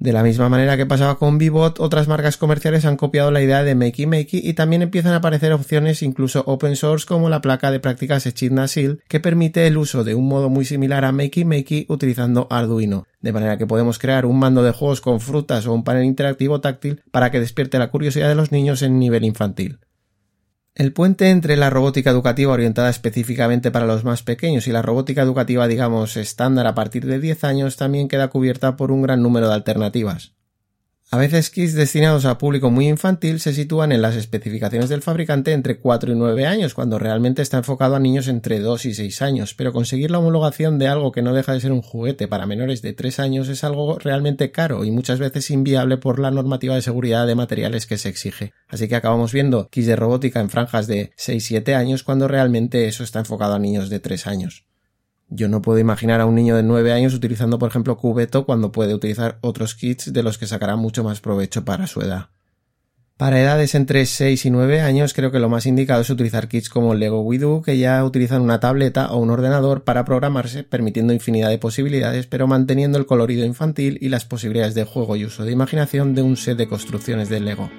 De 0.04 0.12
la 0.12 0.22
misma 0.22 0.50
manera 0.50 0.76
que 0.76 0.84
pasaba 0.84 1.16
con 1.16 1.38
Vivot, 1.38 1.80
otras 1.80 2.08
marcas 2.08 2.36
comerciales 2.36 2.84
han 2.84 2.98
copiado 2.98 3.30
la 3.30 3.40
idea 3.40 3.64
de 3.64 3.74
Makey 3.74 4.04
Makey 4.04 4.38
y 4.44 4.52
también 4.52 4.82
empiezan 4.82 5.14
a 5.14 5.16
aparecer 5.16 5.50
opciones 5.54 6.02
incluso 6.02 6.44
open 6.46 6.76
source 6.76 7.06
como 7.06 7.30
la 7.30 7.40
placa 7.40 7.70
de 7.70 7.80
prácticas 7.80 8.26
Echidna 8.26 8.68
Seal 8.68 9.00
que 9.08 9.18
permite 9.18 9.66
el 9.66 9.78
uso 9.78 10.04
de 10.04 10.14
un 10.14 10.28
modo 10.28 10.50
muy 10.50 10.66
similar 10.66 11.06
a 11.06 11.12
Makey 11.12 11.46
Makey 11.46 11.86
utilizando 11.88 12.46
Arduino, 12.50 13.06
de 13.22 13.32
manera 13.32 13.56
que 13.56 13.66
podemos 13.66 13.98
crear 13.98 14.26
un 14.26 14.38
mando 14.38 14.62
de 14.62 14.72
juegos 14.72 15.00
con 15.00 15.20
frutas 15.20 15.66
o 15.66 15.72
un 15.72 15.84
panel 15.84 16.04
interactivo 16.04 16.60
táctil 16.60 17.00
para 17.10 17.30
que 17.30 17.40
despierte 17.40 17.78
la 17.78 17.90
curiosidad 17.90 18.28
de 18.28 18.34
los 18.34 18.52
niños 18.52 18.82
en 18.82 18.98
nivel 18.98 19.24
infantil. 19.24 19.78
El 20.76 20.92
puente 20.92 21.30
entre 21.30 21.56
la 21.56 21.70
robótica 21.70 22.10
educativa 22.10 22.52
orientada 22.52 22.90
específicamente 22.90 23.70
para 23.70 23.86
los 23.86 24.02
más 24.02 24.24
pequeños 24.24 24.66
y 24.66 24.72
la 24.72 24.82
robótica 24.82 25.22
educativa, 25.22 25.68
digamos, 25.68 26.16
estándar 26.16 26.66
a 26.66 26.74
partir 26.74 27.06
de 27.06 27.20
10 27.20 27.44
años 27.44 27.76
también 27.76 28.08
queda 28.08 28.26
cubierta 28.26 28.74
por 28.74 28.90
un 28.90 29.02
gran 29.02 29.22
número 29.22 29.46
de 29.46 29.54
alternativas. 29.54 30.34
A 31.14 31.16
veces 31.16 31.50
kits 31.50 31.74
destinados 31.74 32.24
a 32.24 32.38
público 32.38 32.72
muy 32.72 32.88
infantil 32.88 33.38
se 33.38 33.52
sitúan 33.52 33.92
en 33.92 34.02
las 34.02 34.16
especificaciones 34.16 34.88
del 34.88 35.00
fabricante 35.00 35.52
entre 35.52 35.78
4 35.78 36.10
y 36.10 36.16
9 36.16 36.44
años, 36.44 36.74
cuando 36.74 36.98
realmente 36.98 37.40
está 37.40 37.58
enfocado 37.58 37.94
a 37.94 38.00
niños 38.00 38.26
entre 38.26 38.58
2 38.58 38.86
y 38.86 38.94
6 38.94 39.22
años, 39.22 39.54
pero 39.54 39.72
conseguir 39.72 40.10
la 40.10 40.18
homologación 40.18 40.76
de 40.76 40.88
algo 40.88 41.12
que 41.12 41.22
no 41.22 41.32
deja 41.32 41.52
de 41.52 41.60
ser 41.60 41.70
un 41.70 41.82
juguete 41.82 42.26
para 42.26 42.46
menores 42.46 42.82
de 42.82 42.94
3 42.94 43.20
años 43.20 43.48
es 43.48 43.62
algo 43.62 43.96
realmente 44.00 44.50
caro 44.50 44.84
y 44.84 44.90
muchas 44.90 45.20
veces 45.20 45.52
inviable 45.52 45.98
por 45.98 46.18
la 46.18 46.32
normativa 46.32 46.74
de 46.74 46.82
seguridad 46.82 47.28
de 47.28 47.36
materiales 47.36 47.86
que 47.86 47.96
se 47.96 48.08
exige. 48.08 48.52
Así 48.66 48.88
que 48.88 48.96
acabamos 48.96 49.32
viendo 49.32 49.68
kits 49.68 49.86
de 49.86 49.94
robótica 49.94 50.40
en 50.40 50.50
franjas 50.50 50.88
de 50.88 51.12
6-7 51.16 51.76
años 51.76 52.02
cuando 52.02 52.26
realmente 52.26 52.88
eso 52.88 53.04
está 53.04 53.20
enfocado 53.20 53.54
a 53.54 53.60
niños 53.60 53.88
de 53.88 54.00
3 54.00 54.26
años. 54.26 54.64
Yo 55.36 55.48
no 55.48 55.62
puedo 55.62 55.80
imaginar 55.80 56.20
a 56.20 56.26
un 56.26 56.36
niño 56.36 56.54
de 56.54 56.62
9 56.62 56.92
años 56.92 57.12
utilizando, 57.12 57.58
por 57.58 57.68
ejemplo, 57.68 57.96
Cubeto 57.96 58.46
cuando 58.46 58.70
puede 58.70 58.94
utilizar 58.94 59.38
otros 59.40 59.74
kits 59.74 60.12
de 60.12 60.22
los 60.22 60.38
que 60.38 60.46
sacará 60.46 60.76
mucho 60.76 61.02
más 61.02 61.20
provecho 61.20 61.64
para 61.64 61.88
su 61.88 62.02
edad. 62.02 62.28
Para 63.16 63.40
edades 63.40 63.74
entre 63.74 64.06
6 64.06 64.46
y 64.46 64.50
9 64.50 64.80
años 64.80 65.12
creo 65.12 65.32
que 65.32 65.40
lo 65.40 65.48
más 65.48 65.66
indicado 65.66 66.02
es 66.02 66.10
utilizar 66.10 66.46
kits 66.46 66.68
como 66.68 66.94
Lego 66.94 67.22
WeDo 67.22 67.62
que 67.62 67.78
ya 67.78 68.04
utilizan 68.04 68.42
una 68.42 68.60
tableta 68.60 69.12
o 69.12 69.18
un 69.18 69.30
ordenador 69.30 69.82
para 69.82 70.04
programarse 70.04 70.62
permitiendo 70.62 71.12
infinidad 71.12 71.50
de 71.50 71.58
posibilidades 71.58 72.26
pero 72.26 72.46
manteniendo 72.46 72.98
el 72.98 73.06
colorido 73.06 73.44
infantil 73.44 73.98
y 74.00 74.10
las 74.10 74.24
posibilidades 74.24 74.74
de 74.74 74.84
juego 74.84 75.16
y 75.16 75.24
uso 75.24 75.44
de 75.44 75.52
imaginación 75.52 76.14
de 76.14 76.22
un 76.22 76.36
set 76.36 76.58
de 76.58 76.68
construcciones 76.68 77.28
de 77.28 77.40
Lego. 77.40 77.70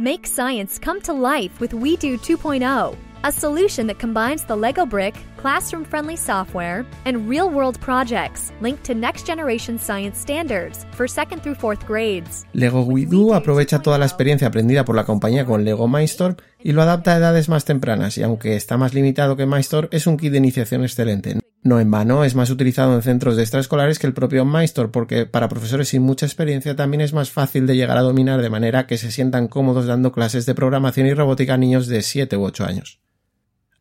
Make 0.00 0.28
science 0.28 0.78
come 0.78 1.00
to 1.00 1.12
life 1.12 1.60
with 1.60 1.74
WeDo 1.74 2.16
2.0, 2.18 2.94
a 3.24 3.32
solution 3.32 3.86
that 3.86 3.98
combines 3.98 4.44
the 4.44 4.56
Lego 4.56 4.86
brick, 4.86 5.14
classroom 5.36 5.84
friendly 5.84 6.16
software, 6.16 6.84
and 7.04 7.28
real 7.28 7.50
world 7.50 7.80
projects 7.80 8.52
linked 8.60 8.84
to 8.84 8.94
next 8.94 9.26
generation 9.26 9.78
science 9.78 10.18
standards 10.18 10.86
for 10.92 11.08
second 11.08 11.42
through 11.42 11.54
fourth 11.54 11.86
grades. 11.86 12.46
Lego 12.52 12.82
WeDo 12.82 13.34
aprovecha 13.34 13.82
toda 13.82 13.98
la 13.98 14.06
experiencia 14.06 14.48
aprendida 14.48 14.84
por 14.84 14.96
la 14.96 15.04
compañía 15.04 15.44
con 15.44 15.64
Lego 15.64 15.88
Mindstorm 15.88 16.36
y 16.62 16.72
lo 16.72 16.82
adapta 16.82 17.12
a 17.12 17.18
edades 17.18 17.48
más 17.48 17.64
tempranas, 17.64 18.18
y 18.18 18.22
aunque 18.22 18.56
está 18.56 18.76
más 18.76 18.94
limitado 18.94 19.36
que 19.36 19.46
Mindstorm, 19.46 19.88
es 19.90 20.06
un 20.06 20.16
kit 20.16 20.32
de 20.32 20.38
iniciación 20.38 20.82
excelente. 20.82 21.38
No 21.62 21.80
en 21.80 21.90
vano, 21.90 22.24
es 22.24 22.34
más 22.34 22.50
utilizado 22.50 22.94
en 22.94 23.02
centros 23.02 23.36
de 23.36 23.42
extraescolares 23.42 23.98
que 23.98 24.06
el 24.06 24.14
propio 24.14 24.44
Mindstorm, 24.44 24.92
porque 24.92 25.26
para 25.26 25.48
profesores 25.48 25.88
sin 25.88 26.02
mucha 26.02 26.24
experiencia 26.24 26.76
también 26.76 27.00
es 27.00 27.12
más 27.12 27.30
fácil 27.30 27.66
de 27.66 27.76
llegar 27.76 27.98
a 27.98 28.02
dominar 28.02 28.40
de 28.40 28.50
manera 28.50 28.86
que 28.86 28.96
se 28.96 29.10
sientan 29.10 29.48
cómodos 29.48 29.86
dando 29.86 30.12
clases 30.12 30.46
de 30.46 30.54
programación 30.54 31.08
y 31.08 31.14
robótica 31.14 31.54
a 31.54 31.58
niños 31.58 31.88
de 31.88 32.02
7 32.02 32.36
u 32.36 32.44
8 32.44 32.64
años. 32.64 33.00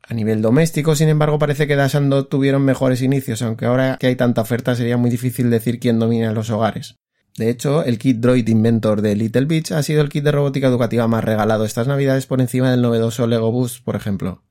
A 0.10 0.14
nivel 0.14 0.42
doméstico, 0.42 0.96
sin 0.96 1.10
embargo, 1.10 1.38
parece 1.38 1.68
que 1.68 1.76
Dash 1.76 1.98
tuvieron 2.30 2.64
mejores 2.64 3.02
inicios, 3.02 3.42
aunque 3.42 3.66
ahora 3.66 3.98
que 4.00 4.08
hay 4.08 4.16
tanta 4.16 4.42
oferta 4.42 4.74
sería 4.74 4.96
muy 4.96 5.10
difícil 5.10 5.50
decir 5.50 5.80
quién 5.80 6.00
domina 6.00 6.32
los 6.32 6.50
hogares. 6.50 6.96
De 7.38 7.50
hecho, 7.50 7.84
el 7.84 8.00
kit 8.00 8.18
Droid 8.18 8.48
Inventor 8.48 9.02
de 9.02 9.16
Little 9.16 9.46
Beach 9.46 9.72
ha 9.74 9.84
sido 9.84 10.02
el 10.02 10.10
kit 10.10 10.24
de 10.24 10.32
robótica 10.32 10.68
educativa 10.68 11.08
más 11.08 11.26
regalado 11.26 11.66
estas 11.66 11.88
navidades 11.88 12.26
por 12.26 12.40
encima 12.40 12.72
del 12.72 12.82
novedoso 12.82 13.28
Lego 13.28 13.52
Boost, 13.52 13.84
por 13.84 13.98
ejemplo. 13.98 14.44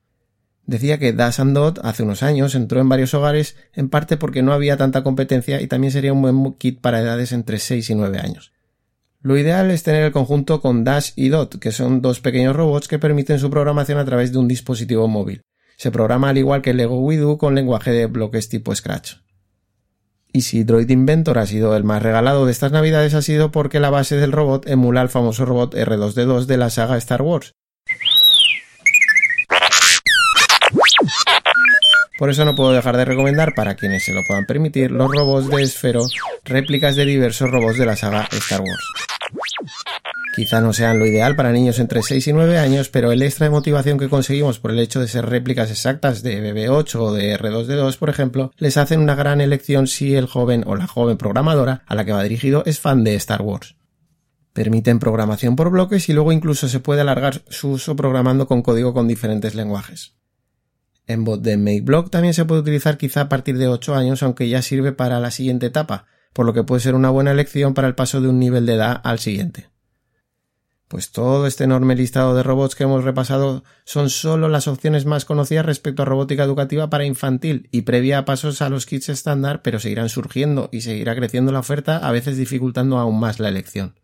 Decía 0.67 0.99
que 0.99 1.13
Dash 1.13 1.41
and 1.41 1.55
Dot 1.55 1.81
hace 1.83 2.03
unos 2.03 2.23
años 2.23 2.55
entró 2.55 2.81
en 2.81 2.89
varios 2.89 3.15
hogares, 3.15 3.57
en 3.73 3.89
parte 3.89 4.17
porque 4.19 4.43
no 4.43 4.53
había 4.53 4.77
tanta 4.77 5.03
competencia 5.03 5.63
y 5.63 5.69
también 5.69 5.93
sería 5.93 6.13
un 6.13 6.23
buen 6.23 6.53
kit 6.55 6.81
para 6.81 7.01
edades 7.01 7.33
entre 7.33 7.59
6 7.59 7.89
y 7.91 7.95
9 7.95 8.19
años. 8.19 8.53
Lo 9.27 9.37
ideal 9.37 9.73
es 9.73 9.83
tener 9.83 10.05
el 10.05 10.13
conjunto 10.13 10.61
con 10.61 10.85
Dash 10.85 11.11
y 11.17 11.31
Dot, 11.31 11.59
que 11.59 11.73
son 11.73 12.01
dos 12.01 12.21
pequeños 12.21 12.55
robots 12.55 12.87
que 12.87 13.01
permiten 13.01 13.41
su 13.41 13.51
programación 13.51 13.99
a 13.99 14.05
través 14.05 14.31
de 14.31 14.39
un 14.39 14.47
dispositivo 14.47 15.09
móvil. 15.09 15.43
Se 15.77 15.91
programa 15.91 16.29
al 16.29 16.39
igual 16.39 16.63
que 16.63 16.73
Lego 16.73 17.01
WeDo 17.01 17.37
con 17.37 17.57
lenguaje 17.57 17.91
de 17.91 18.07
bloques 18.07 18.49
tipo 18.49 18.73
Scratch. 18.73 19.15
Y 20.33 20.43
si 20.43 20.63
Droid 20.63 20.89
Inventor 20.91 21.39
ha 21.39 21.47
sido 21.47 21.75
el 21.75 21.83
más 21.83 22.05
regalado 22.05 22.47
de 22.47 22.53
estas 22.53 22.71
navidades 22.71 23.15
ha 23.15 23.23
sido 23.23 23.51
porque 23.51 23.81
la 23.81 23.91
base 23.91 24.15
del 24.15 24.31
robot 24.31 24.69
emula 24.69 25.01
al 25.01 25.09
famoso 25.09 25.45
robot 25.45 25.75
R2D2 25.75 26.45
de 26.45 26.57
la 26.59 26.71
saga 26.71 26.97
Star 26.97 27.23
Wars, 27.23 27.53
Por 32.17 32.31
eso 32.31 32.45
no 32.45 32.55
puedo 32.55 32.73
dejar 32.73 32.97
de 32.97 33.05
recomendar 33.05 33.55
para 33.57 33.75
quienes 33.75 34.05
se 34.05 34.13
lo 34.13 34.21
puedan 34.25 34.47
permitir 34.47 34.93
los 34.93 35.11
robots 35.11 35.51
de 35.51 35.63
Esfero, 35.63 36.03
réplicas 36.45 36.95
de 36.95 37.05
diversos 37.05 37.51
robots 37.51 37.77
de 37.77 37.87
la 37.87 37.97
saga 37.97 38.29
Star 38.31 38.61
Wars. 38.61 39.16
Quizá 40.37 40.61
no 40.61 40.75
sean 40.75 40.99
lo 40.99 41.07
ideal 41.07 41.35
para 41.35 41.51
niños 41.51 41.79
entre 41.79 42.03
6 42.03 42.27
y 42.29 42.33
9 42.35 42.59
años, 42.59 42.91
pero 42.91 43.11
el 43.11 43.23
extra 43.23 43.45
de 43.47 43.51
motivación 43.51 43.99
que 43.99 44.11
conseguimos 44.11 44.59
por 44.59 44.71
el 44.71 44.79
hecho 44.81 45.01
de 45.01 45.09
ser 45.09 45.25
réplicas 45.25 45.71
exactas 45.71 46.23
de 46.23 46.43
BB8 46.43 46.95
o 46.97 47.13
de 47.15 47.39
R2D2, 47.39 47.97
por 47.97 48.11
ejemplo, 48.11 48.53
les 48.59 48.77
hacen 48.77 49.01
una 49.01 49.15
gran 49.15 49.41
elección 49.41 49.87
si 49.87 50.15
el 50.15 50.27
joven 50.27 50.63
o 50.67 50.77
la 50.77 50.87
joven 50.87 51.17
programadora 51.17 51.85
a 51.87 51.95
la 51.95 52.05
que 52.05 52.13
va 52.13 52.23
dirigido 52.23 52.65
es 52.67 52.81
fan 52.81 53.03
de 53.03 53.15
Star 53.15 53.41
Wars. 53.41 53.77
Permiten 54.53 54.99
programación 54.99 55.57
por 55.57 55.71
bloques 55.71 56.07
y 56.11 56.13
luego 56.13 56.33
incluso 56.33 56.69
se 56.69 56.81
puede 56.81 57.01
alargar 57.01 57.41
su 57.49 57.71
uso 57.71 57.97
programando 57.97 58.47
con 58.47 58.61
código 58.61 58.93
con 58.93 59.09
diferentes 59.09 59.55
lenguajes. 59.55 60.17
En 61.07 61.25
bot 61.25 61.41
de 61.41 61.57
MakeBlock 61.57 62.11
también 62.11 62.35
se 62.35 62.45
puede 62.45 62.61
utilizar 62.61 62.99
quizá 62.99 63.23
a 63.23 63.29
partir 63.31 63.57
de 63.57 63.69
8 63.69 63.95
años, 63.95 64.23
aunque 64.23 64.51
ya 64.51 64.61
sirve 64.61 64.93
para 64.93 65.19
la 65.19 65.31
siguiente 65.31 65.65
etapa, 65.65 66.05
por 66.35 66.45
lo 66.45 66.53
que 66.53 66.63
puede 66.63 66.83
ser 66.83 66.95
una 66.95 67.09
buena 67.09 67.31
elección 67.31 67.73
para 67.73 67.89
el 67.89 67.95
paso 67.95 68.21
de 68.21 68.29
un 68.29 68.39
nivel 68.39 68.67
de 68.67 68.75
edad 68.75 69.01
al 69.03 69.19
siguiente. 69.19 69.75
Pues 70.89 71.11
todo 71.11 71.49
este 71.49 71.65
enorme 71.65 71.97
listado 71.97 72.37
de 72.37 72.45
robots 72.45 72.77
que 72.77 72.85
hemos 72.85 73.03
repasado 73.03 73.65
son 73.85 74.09
solo 74.09 74.49
las 74.49 74.69
opciones 74.69 75.05
más 75.05 75.25
conocidas 75.25 75.67
respecto 75.67 76.03
a 76.03 76.05
robótica 76.05 76.45
educativa 76.45 76.89
para 76.89 77.05
infantil 77.05 77.69
y 77.73 77.83
previa 77.83 78.19
a 78.19 78.25
pasos 78.25 78.63
a 78.63 78.69
los 78.69 78.87
kits 78.87 79.09
estándar, 79.09 79.63
pero 79.63 79.81
seguirán 79.81 80.09
surgiendo 80.09 80.69
y 80.71 80.83
seguirá 80.83 81.17
creciendo 81.17 81.51
la 81.51 81.59
oferta, 81.59 81.97
a 81.97 82.13
veces 82.13 82.37
dificultando 82.37 82.99
aún 82.99 83.19
más 83.19 83.41
la 83.41 83.49
elección. 83.49 83.97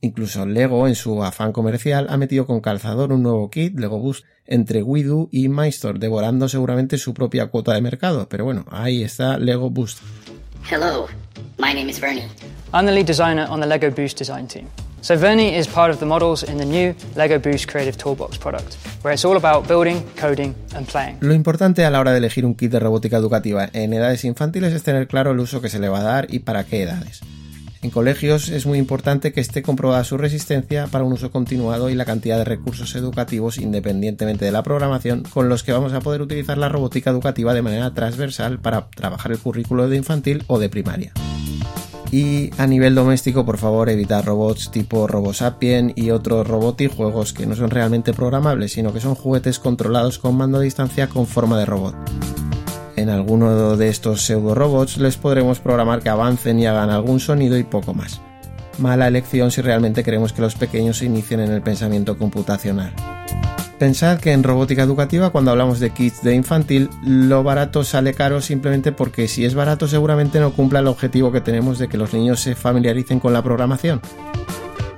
Incluso 0.00 0.46
Lego, 0.46 0.86
en 0.86 0.94
su 0.94 1.24
afán 1.24 1.52
comercial, 1.52 2.06
ha 2.08 2.16
metido 2.16 2.46
con 2.46 2.60
calzador 2.60 3.12
un 3.12 3.24
nuevo 3.24 3.50
kit, 3.50 3.78
Lego 3.78 3.98
Boost, 3.98 4.24
entre 4.46 4.82
WeDo 4.84 5.28
y 5.32 5.48
MyStore, 5.48 5.98
devorando 5.98 6.48
seguramente 6.48 6.98
su 6.98 7.14
propia 7.14 7.48
cuota 7.48 7.74
de 7.74 7.80
mercado. 7.80 8.28
Pero 8.28 8.44
bueno, 8.44 8.64
ahí 8.70 9.02
está 9.02 9.38
Lego 9.38 9.70
Boost. 9.70 9.98
Hello, 10.70 11.06
my 11.58 11.74
name 11.74 11.90
is 11.90 12.00
Vernie. 12.00 12.28
I'm 12.72 12.86
the 12.86 12.92
lead 12.92 13.06
designer 13.06 13.46
on 13.48 13.60
the 13.60 13.66
Lego 13.66 13.90
Boost 13.90 14.18
design 14.18 14.46
team. 14.46 14.66
So 15.02 15.16
Vernie 15.16 15.56
is 15.56 15.66
part 15.66 15.90
of 15.90 15.98
the 15.98 16.06
models 16.06 16.44
in 16.44 16.58
the 16.58 16.64
new 16.64 16.94
Lego 17.16 17.40
Boost 17.40 17.66
Creative 17.66 17.96
Toolbox 17.96 18.38
product, 18.38 18.76
where 19.02 19.12
it's 19.12 19.24
all 19.24 19.36
about 19.36 19.66
building, 19.66 20.00
coding 20.14 20.54
and 20.76 20.86
playing. 20.86 21.18
Lo 21.20 21.34
importante 21.34 21.84
a 21.84 21.90
la 21.90 21.98
hora 21.98 22.12
de 22.12 22.18
elegir 22.18 22.46
un 22.46 22.54
kit 22.54 22.70
de 22.70 22.78
robótica 22.78 23.16
educativa 23.16 23.68
en 23.72 23.92
edades 23.94 24.24
infantiles 24.24 24.72
es 24.72 24.84
tener 24.84 25.08
claro 25.08 25.32
el 25.32 25.40
uso 25.40 25.60
que 25.60 25.68
se 25.68 25.80
le 25.80 25.88
va 25.88 25.98
a 25.98 26.02
dar 26.04 26.32
y 26.32 26.38
para 26.38 26.62
qué 26.62 26.82
edades. 26.82 27.20
En 27.82 27.90
colegios 27.90 28.48
es 28.48 28.64
muy 28.64 28.78
importante 28.78 29.32
que 29.32 29.40
esté 29.40 29.60
comprobada 29.60 30.04
su 30.04 30.18
resistencia 30.18 30.86
para 30.86 31.02
un 31.02 31.14
uso 31.14 31.32
continuado 31.32 31.90
y 31.90 31.96
la 31.96 32.04
cantidad 32.04 32.38
de 32.38 32.44
recursos 32.44 32.94
educativos 32.94 33.58
independientemente 33.58 34.44
de 34.44 34.52
la 34.52 34.62
programación 34.62 35.24
con 35.24 35.48
los 35.48 35.64
que 35.64 35.72
vamos 35.72 35.94
a 35.94 36.00
poder 36.00 36.22
utilizar 36.22 36.58
la 36.58 36.68
robótica 36.68 37.10
educativa 37.10 37.54
de 37.54 37.62
manera 37.62 37.92
transversal 37.92 38.60
para 38.60 38.86
trabajar 38.86 39.32
el 39.32 39.40
currículo 39.40 39.88
de 39.88 39.96
infantil 39.96 40.44
o 40.46 40.60
de 40.60 40.68
primaria. 40.68 41.12
Y 42.12 42.50
a 42.58 42.66
nivel 42.66 42.94
doméstico, 42.94 43.46
por 43.46 43.56
favor, 43.56 43.88
evitar 43.88 44.26
robots 44.26 44.70
tipo 44.70 45.06
RoboSapien 45.06 45.94
y 45.96 46.10
otros 46.10 46.46
juegos 46.94 47.32
que 47.32 47.46
no 47.46 47.56
son 47.56 47.70
realmente 47.70 48.12
programables, 48.12 48.72
sino 48.72 48.92
que 48.92 49.00
son 49.00 49.14
juguetes 49.14 49.58
controlados 49.58 50.18
con 50.18 50.36
mando 50.36 50.58
a 50.58 50.60
distancia 50.60 51.08
con 51.08 51.26
forma 51.26 51.58
de 51.58 51.64
robot. 51.64 51.94
En 52.96 53.08
alguno 53.08 53.78
de 53.78 53.88
estos 53.88 54.20
pseudo 54.20 54.54
robots 54.54 54.98
les 54.98 55.16
podremos 55.16 55.58
programar 55.60 56.02
que 56.02 56.10
avancen 56.10 56.58
y 56.58 56.66
hagan 56.66 56.90
algún 56.90 57.18
sonido 57.18 57.56
y 57.56 57.64
poco 57.64 57.94
más. 57.94 58.20
Mala 58.76 59.08
elección 59.08 59.50
si 59.50 59.62
realmente 59.62 60.04
queremos 60.04 60.34
que 60.34 60.42
los 60.42 60.54
pequeños 60.54 60.98
se 60.98 61.06
inicien 61.06 61.40
en 61.40 61.50
el 61.50 61.62
pensamiento 61.62 62.18
computacional. 62.18 62.92
Pensad 63.82 64.20
que 64.20 64.30
en 64.30 64.44
robótica 64.44 64.84
educativa 64.84 65.30
cuando 65.30 65.50
hablamos 65.50 65.80
de 65.80 65.90
kits 65.90 66.22
de 66.22 66.36
infantil 66.36 66.88
lo 67.02 67.42
barato 67.42 67.82
sale 67.82 68.14
caro 68.14 68.40
simplemente 68.40 68.92
porque 68.92 69.26
si 69.26 69.44
es 69.44 69.56
barato 69.56 69.88
seguramente 69.88 70.38
no 70.38 70.52
cumpla 70.52 70.78
el 70.78 70.86
objetivo 70.86 71.32
que 71.32 71.40
tenemos 71.40 71.80
de 71.80 71.88
que 71.88 71.98
los 71.98 72.14
niños 72.14 72.38
se 72.38 72.54
familiaricen 72.54 73.18
con 73.18 73.32
la 73.32 73.42
programación. 73.42 74.00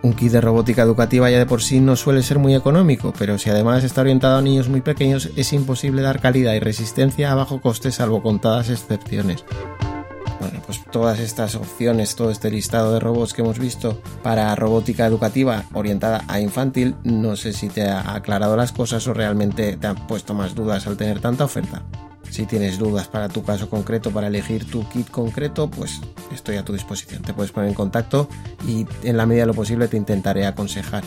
Un 0.02 0.12
kit 0.12 0.32
de 0.32 0.42
robótica 0.42 0.82
educativa 0.82 1.30
ya 1.30 1.38
de 1.38 1.46
por 1.46 1.62
sí 1.62 1.80
no 1.80 1.96
suele 1.96 2.22
ser 2.22 2.38
muy 2.38 2.54
económico, 2.54 3.14
pero 3.18 3.38
si 3.38 3.48
además 3.48 3.84
está 3.84 4.02
orientado 4.02 4.36
a 4.36 4.42
niños 4.42 4.68
muy 4.68 4.82
pequeños 4.82 5.30
es 5.34 5.54
imposible 5.54 6.02
dar 6.02 6.20
calidad 6.20 6.52
y 6.52 6.60
resistencia 6.60 7.32
a 7.32 7.36
bajo 7.36 7.62
coste 7.62 7.90
salvo 7.90 8.22
contadas 8.22 8.68
excepciones. 8.68 9.46
Bueno, 10.44 10.60
pues 10.66 10.82
todas 10.90 11.20
estas 11.20 11.54
opciones, 11.54 12.16
todo 12.16 12.30
este 12.30 12.50
listado 12.50 12.92
de 12.92 13.00
robots 13.00 13.32
que 13.32 13.40
hemos 13.40 13.58
visto 13.58 14.02
para 14.22 14.54
robótica 14.54 15.06
educativa 15.06 15.64
orientada 15.72 16.22
a 16.28 16.38
infantil, 16.38 16.96
no 17.02 17.34
sé 17.34 17.54
si 17.54 17.70
te 17.70 17.88
ha 17.88 18.14
aclarado 18.14 18.54
las 18.54 18.70
cosas 18.70 19.06
o 19.06 19.14
realmente 19.14 19.78
te 19.78 19.86
han 19.86 20.06
puesto 20.06 20.34
más 20.34 20.54
dudas 20.54 20.86
al 20.86 20.98
tener 20.98 21.20
tanta 21.20 21.44
oferta. 21.44 21.82
Si 22.28 22.44
tienes 22.44 22.78
dudas 22.78 23.08
para 23.08 23.30
tu 23.30 23.42
caso 23.42 23.70
concreto, 23.70 24.10
para 24.10 24.26
elegir 24.26 24.70
tu 24.70 24.86
kit 24.90 25.08
concreto, 25.08 25.70
pues 25.70 26.02
estoy 26.30 26.56
a 26.56 26.64
tu 26.64 26.74
disposición. 26.74 27.22
Te 27.22 27.32
puedes 27.32 27.50
poner 27.50 27.70
en 27.70 27.74
contacto 27.74 28.28
y 28.68 28.86
en 29.02 29.16
la 29.16 29.24
medida 29.24 29.44
de 29.44 29.46
lo 29.46 29.54
posible 29.54 29.88
te 29.88 29.96
intentaré 29.96 30.44
aconsejar. 30.44 31.04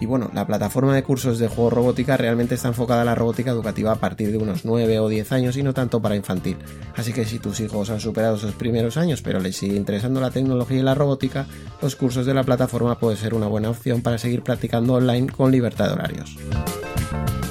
Y 0.00 0.06
bueno, 0.06 0.30
la 0.32 0.46
plataforma 0.46 0.94
de 0.94 1.02
cursos 1.02 1.38
de 1.38 1.48
juego 1.48 1.70
robótica 1.70 2.16
realmente 2.16 2.54
está 2.54 2.68
enfocada 2.68 3.02
a 3.02 3.04
la 3.04 3.14
robótica 3.14 3.50
educativa 3.50 3.92
a 3.92 3.96
partir 3.96 4.32
de 4.32 4.38
unos 4.38 4.64
9 4.64 4.98
o 4.98 5.08
10 5.08 5.32
años 5.32 5.56
y 5.58 5.62
no 5.62 5.74
tanto 5.74 6.00
para 6.00 6.16
infantil. 6.16 6.56
Así 6.96 7.12
que 7.12 7.26
si 7.26 7.38
tus 7.38 7.60
hijos 7.60 7.90
han 7.90 8.00
superado 8.00 8.36
esos 8.36 8.54
primeros 8.54 8.96
años 8.96 9.20
pero 9.22 9.40
les 9.40 9.56
sigue 9.56 9.76
interesando 9.76 10.20
la 10.20 10.30
tecnología 10.30 10.78
y 10.78 10.82
la 10.82 10.94
robótica, 10.94 11.46
los 11.82 11.96
cursos 11.96 12.24
de 12.24 12.34
la 12.34 12.44
plataforma 12.44 12.98
puede 12.98 13.16
ser 13.16 13.34
una 13.34 13.46
buena 13.46 13.70
opción 13.70 14.00
para 14.00 14.18
seguir 14.18 14.42
practicando 14.42 14.94
online 14.94 15.28
con 15.28 15.52
libertad 15.52 15.88
de 15.88 15.92
horarios. 15.92 16.36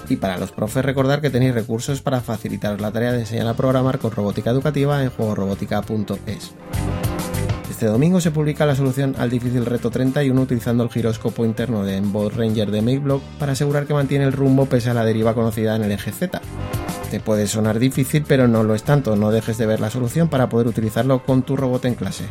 Y 0.09 0.15
para 0.15 0.39
los 0.39 0.51
profes 0.51 0.83
recordar 0.83 1.21
que 1.21 1.29
tenéis 1.29 1.53
recursos 1.53 2.01
para 2.01 2.21
facilitar 2.21 2.81
la 2.81 2.91
tarea 2.91 3.11
de 3.11 3.19
enseñar 3.19 3.47
a 3.47 3.53
programar 3.53 3.99
con 3.99 4.11
robótica 4.11 4.49
educativa 4.49 5.03
en 5.03 5.11
juegorobótica.es. 5.11 6.55
Este 7.79 7.87
domingo 7.87 8.19
se 8.19 8.31
publica 8.31 8.65
la 8.65 8.75
solución 8.75 9.15
al 9.17 9.29
difícil 9.29 9.65
reto 9.65 9.89
31 9.89 10.41
utilizando 10.41 10.83
el 10.83 10.89
giróscopo 10.89 11.45
interno 11.45 11.85
de 11.85 11.95
Embod 11.95 12.33
Ranger 12.35 12.71
de 12.71 12.81
MakeBlock 12.81 13.23
para 13.39 13.53
asegurar 13.53 13.85
que 13.85 13.93
mantiene 13.93 14.25
el 14.25 14.33
rumbo 14.33 14.65
pese 14.65 14.89
a 14.89 14.93
la 14.93 15.05
deriva 15.05 15.33
conocida 15.33 15.77
en 15.77 15.85
el 15.85 15.93
eje 15.93 16.11
Z. 16.11 16.41
Te 17.09 17.21
puede 17.21 17.47
sonar 17.47 17.79
difícil, 17.79 18.25
pero 18.27 18.49
no 18.49 18.63
lo 18.63 18.75
es 18.75 18.83
tanto, 18.83 19.15
no 19.15 19.31
dejes 19.31 19.57
de 19.57 19.65
ver 19.65 19.79
la 19.79 19.89
solución 19.89 20.27
para 20.27 20.49
poder 20.49 20.67
utilizarlo 20.67 21.23
con 21.23 21.43
tu 21.43 21.55
robot 21.55 21.85
en 21.85 21.95
clase. 21.95 22.25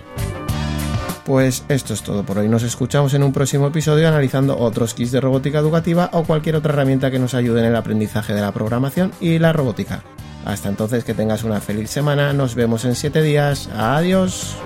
Pues 1.25 1.64
esto 1.71 1.95
es 1.95 2.02
todo 2.02 2.25
por 2.25 2.37
hoy. 2.37 2.49
Nos 2.50 2.62
escuchamos 2.62 3.14
en 3.14 3.23
un 3.23 3.33
próximo 3.33 3.69
episodio 3.69 4.07
analizando 4.07 4.59
otros 4.59 4.93
kits 4.93 5.12
de 5.12 5.23
robótica 5.23 5.61
educativa 5.61 6.11
o 6.12 6.25
cualquier 6.25 6.57
otra 6.57 6.75
herramienta 6.75 7.11
que 7.11 7.19
nos 7.19 7.33
ayude 7.33 7.61
en 7.61 7.69
el 7.69 7.76
aprendizaje 7.76 8.35
de 8.35 8.43
la 8.43 8.52
programación 8.52 9.12
y 9.19 9.38
la 9.38 9.55
robótica. 9.55 10.02
Hasta 10.45 10.69
entonces 10.69 11.05
que 11.05 11.14
tengas 11.14 11.43
una 11.43 11.62
feliz 11.62 11.88
semana, 11.88 12.35
nos 12.35 12.55
vemos 12.55 12.85
en 12.85 12.95
7 12.95 13.23
días. 13.23 13.71
Adiós. 13.75 14.59